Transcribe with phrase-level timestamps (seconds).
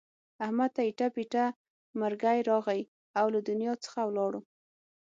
[0.45, 1.45] احمد ته ایټه بیټه
[1.99, 2.81] مرگی راغی
[3.19, 4.41] او له دنیا څخه ولاړو.